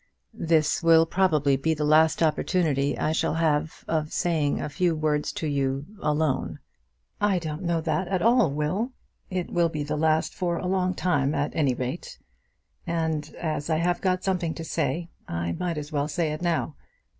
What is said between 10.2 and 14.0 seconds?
for a long time at any rate. And as I